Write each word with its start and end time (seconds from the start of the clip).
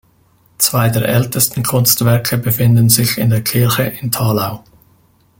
Zwei 0.57 0.89
der 0.89 1.07
ältesten 1.07 1.61
Kunstwerke 1.61 2.39
befinden 2.39 2.89
sich 2.89 3.19
in 3.19 3.29
der 3.29 3.43
Kirche 3.43 3.83
in 3.83 4.11
Thalau. 4.11 4.63